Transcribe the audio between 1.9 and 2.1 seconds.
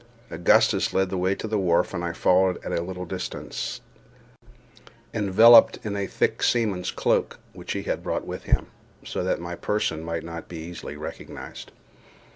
and